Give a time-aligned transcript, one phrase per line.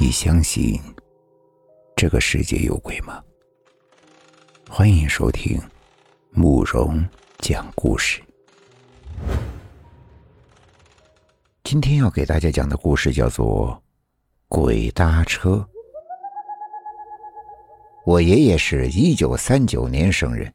[0.00, 0.80] 你相信
[1.96, 3.20] 这个世界有鬼吗？
[4.70, 5.60] 欢迎收听
[6.30, 7.04] 慕容
[7.38, 8.22] 讲故事。
[11.64, 13.72] 今天要给大家讲的故事叫做
[14.46, 15.54] 《鬼搭车》。
[18.06, 20.52] 我爷爷是一九三九年生人，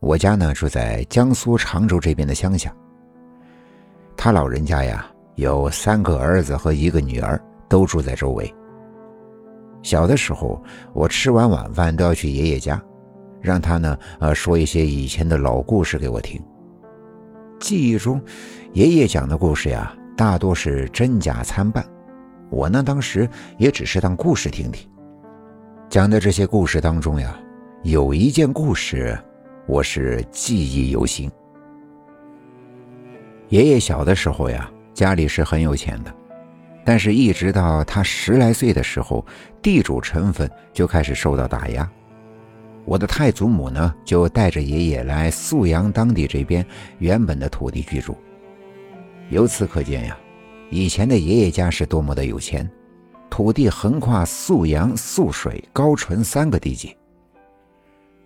[0.00, 2.70] 我家呢住在江苏常州这边的乡下。
[4.14, 8.54] 他老人家呀有三个儿子和一个女儿，都住在周围。
[9.84, 10.60] 小的时候，
[10.94, 12.82] 我吃完晚饭都要去爷爷家，
[13.42, 16.42] 让他呢，呃，说一些以前的老故事给我听。
[17.60, 18.18] 记忆中，
[18.72, 21.84] 爷爷讲的故事呀，大多是真假参半。
[22.50, 23.28] 我呢，当时
[23.58, 24.88] 也只是当故事听听。
[25.90, 27.38] 讲的这些故事当中呀，
[27.82, 29.16] 有一件故事，
[29.66, 31.30] 我是记忆犹新。
[33.50, 36.14] 爷爷小的时候呀，家里是很有钱的。
[36.84, 39.24] 但是，一直到他十来岁的时候，
[39.62, 41.90] 地主成分就开始受到打压。
[42.84, 46.64] 我的太祖母呢，就带着爷爷来宿阳当地这边
[46.98, 48.14] 原本的土地居住。
[49.30, 50.18] 由此可见呀，
[50.68, 52.70] 以前的爷爷家是多么的有钱，
[53.30, 56.94] 土地横跨宿阳、宿水、高淳三个地界。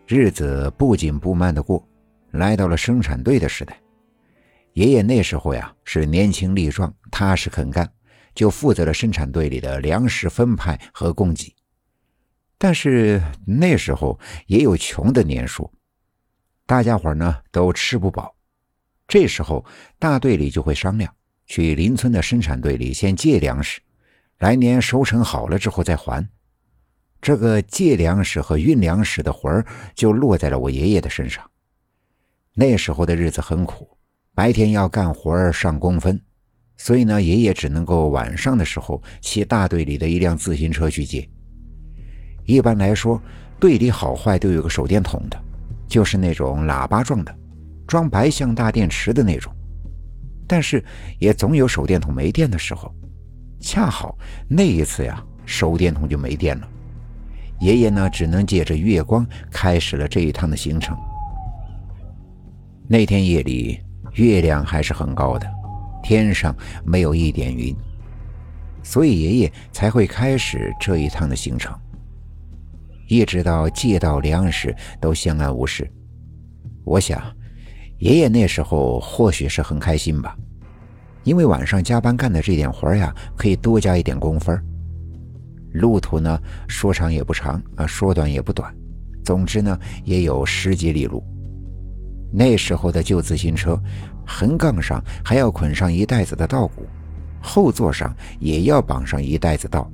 [0.09, 1.87] 日子不紧不慢的过，
[2.33, 3.79] 来到了生产队的时代。
[4.73, 7.89] 爷爷那时候呀，是年轻力壮，踏实肯干。
[8.39, 11.53] 就负责了生产队里的粮食分派和供给，
[12.57, 15.69] 但是那时候也有穷的年数，
[16.65, 18.37] 大家伙呢都吃不饱。
[19.09, 19.67] 这时候
[19.99, 21.13] 大队里就会商量，
[21.47, 23.81] 去邻村的生产队里先借粮食，
[24.39, 26.25] 来年收成好了之后再还。
[27.21, 29.67] 这个借粮食和运粮食的活儿
[29.97, 31.51] 就落在了我爷爷的身上。
[32.55, 33.99] 那时候的日子很苦，
[34.33, 36.23] 白天要干活儿上工分。
[36.79, 41.29] 所以呢，爷爷只能够晚上的时候骑大队里的一辆自行车去接。
[42.47, 43.21] 一般来说，
[43.61, 45.37] 队里好坏都有个手电筒的，
[45.87, 47.37] 就是那种喇叭状的，
[47.87, 49.53] 装白象大电池的那种。
[50.47, 50.83] 但是
[51.19, 52.95] 也总有手电筒没电的时候，
[53.61, 54.17] 恰好
[54.49, 56.69] 那一次呀，手电筒就没电了。
[57.61, 60.97] 爷爷呢，只能借着月光开始了这一趟的行程。
[62.87, 63.79] 那天夜里，
[64.15, 65.58] 月亮还是很高的。
[66.09, 67.77] 天上没有一点云，
[68.83, 71.79] 所以爷爷才会开始这一趟的行程。
[73.09, 75.87] 一直到借到粮食都相安无事。
[76.83, 77.23] 我想，
[77.99, 80.35] 爷爷那时候或许是很开心吧，
[81.25, 84.59] 因为晚上加班干的这点活呀，可以多加一点工分。
[85.75, 88.75] 路途呢，说长也不长啊，说短也不短，
[89.23, 91.23] 总之呢，也有十几里路。
[92.33, 93.79] 那时候的旧自行车。
[94.31, 96.87] 横杠上还要捆上一袋子的稻谷，
[97.41, 99.91] 后座上也要绑上一袋子稻，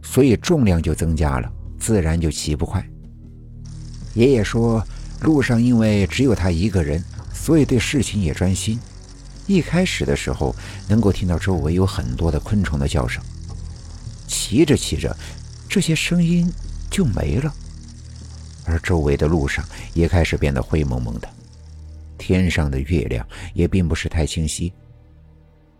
[0.00, 2.88] 所以重量就增加了，自然就骑不快。
[4.14, 4.82] 爷爷说，
[5.22, 7.02] 路上因为只有他一个人，
[7.34, 8.78] 所以对事情也专心。
[9.46, 10.54] 一开始的时候，
[10.88, 13.22] 能够听到周围有很多的昆虫的叫声，
[14.26, 15.14] 骑着骑着，
[15.68, 16.50] 这些声音
[16.90, 17.52] 就没了，
[18.64, 19.64] 而周围的路上
[19.94, 21.28] 也开始变得灰蒙蒙的。
[22.16, 24.72] 天上的月亮也并不是太清晰，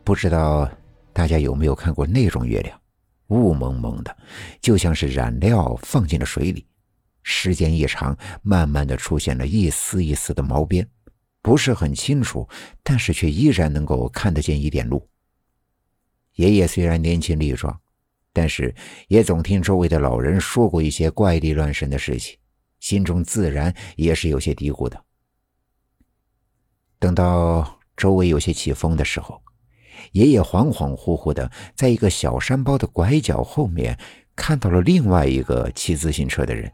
[0.05, 0.71] 不知道
[1.13, 2.81] 大家有没有看过那种月亮，
[3.29, 4.17] 雾蒙蒙的，
[4.61, 6.65] 就像是染料放进了水里，
[7.23, 10.87] 时间一长，慢慢的出现了一丝一丝的毛边，
[11.43, 12.49] 不是很清楚，
[12.83, 15.09] 但是却依然能够看得见一点路。
[16.35, 17.81] 爷爷虽然年轻力壮，
[18.33, 18.75] 但是
[19.09, 22.37] 也总听周围的老人说过一些怪力乱神的事情，
[22.79, 25.06] 心中自然也是有些嘀咕的。
[26.99, 29.41] 等到周围有些起风的时候，
[30.13, 33.97] 爷爷恍恍惚惚的在一个小山包的拐角后面
[34.35, 36.71] 看到了另外一个骑自行车的人。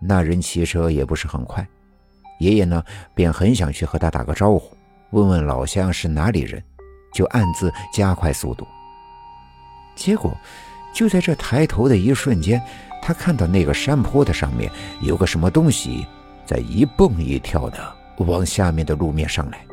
[0.00, 1.66] 那人骑车也不是很快，
[2.40, 2.82] 爷爷呢
[3.14, 4.76] 便很想去和他打个招呼，
[5.10, 6.62] 问问老乡是哪里人，
[7.12, 8.66] 就暗自加快速度。
[9.96, 10.32] 结果
[10.94, 12.62] 就在这抬头的一瞬间，
[13.02, 14.70] 他看到那个山坡的上面
[15.02, 16.06] 有个什么东西
[16.46, 17.97] 在一蹦一跳的。
[18.18, 19.66] 往下面的路面上来，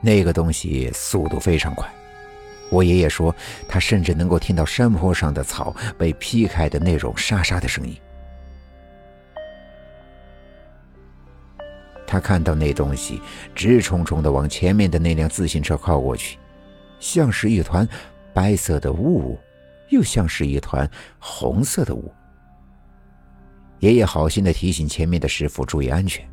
[0.00, 1.88] 那个东西速度非常快。
[2.70, 3.34] 我爷爷说，
[3.68, 7.96] 他甚至能够听到山坡上的草被劈开的那种沙沙的声音。
[12.06, 13.20] 他看到那东西
[13.54, 16.38] 直冲冲的往前面的那辆自行车靠过去，
[17.00, 17.86] 像是一团
[18.32, 19.38] 白色的雾，
[19.88, 22.12] 又像是一团红色的雾。
[23.80, 26.26] 爷爷好心的提醒前面的师傅注意安全，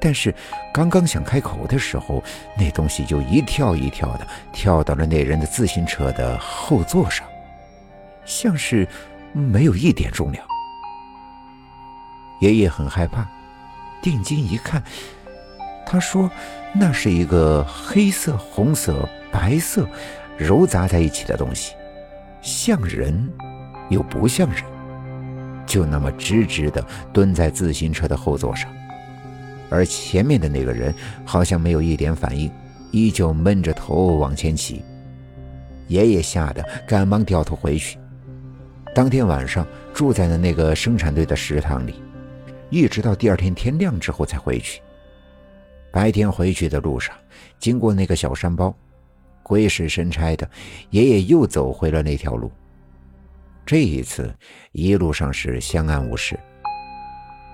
[0.00, 0.34] 但是
[0.72, 2.22] 刚刚想开口的时候，
[2.56, 7.26] 那东西就一跳一跳的跳到了那人的自行车的后座上，
[8.24, 8.86] 像是
[9.32, 10.46] 没有一点重量。
[12.40, 13.26] 爷爷很害怕，
[14.02, 14.82] 定睛一看，
[15.86, 16.30] 他说
[16.74, 19.88] ：“那是一个黑色、红色、白色
[20.36, 21.74] 揉杂在一起的东西，
[22.42, 23.32] 像人
[23.88, 24.62] 又不像人，
[25.66, 28.70] 就那么直直的蹲在自行车的后座上。”
[29.68, 32.50] 而前面的那个人好像没有一点反应，
[32.92, 34.82] 依旧闷着头往前骑。
[35.88, 37.98] 爷爷吓得赶忙掉头回去。
[38.94, 41.96] 当天晚上住在了那个生产队的食堂里，
[42.70, 44.80] 一直到第二天天亮之后才回去。
[45.92, 47.14] 白天回去的路上，
[47.58, 48.74] 经过那个小山包，
[49.42, 50.48] 鬼使神差的，
[50.90, 52.50] 爷爷又走回了那条路。
[53.66, 54.32] 这一次
[54.70, 56.38] 一路上是相安无事。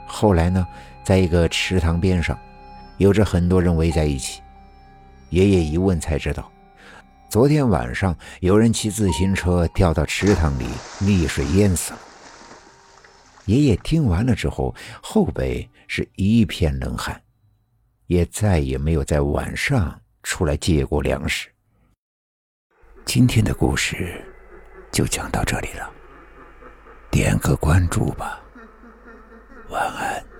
[0.06, 0.64] 后来呢？
[1.03, 2.38] 在一个池塘边上，
[2.99, 4.41] 有着很多人围在一起。
[5.31, 6.53] 爷爷一问才知道，
[7.29, 10.67] 昨天晚上有人骑自行车掉到池塘里
[11.00, 11.99] 溺水淹死了。
[13.47, 14.73] 爷爷听完了之后，
[15.03, 17.20] 后背是一片冷汗，
[18.06, 21.49] 也再也没有在晚上出来借过粮食。
[23.05, 24.23] 今天的故事
[24.93, 25.93] 就讲到这里了，
[27.12, 28.41] 点个关注吧，
[29.69, 30.31] 晚安。